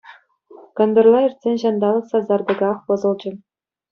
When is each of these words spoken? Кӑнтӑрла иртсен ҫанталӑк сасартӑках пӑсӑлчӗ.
Кӑнтӑрла 0.79 1.19
иртсен 1.25 1.55
ҫанталӑк 1.63 2.05
сасартӑках 2.13 2.77
пӑсӑлчӗ. 2.87 3.31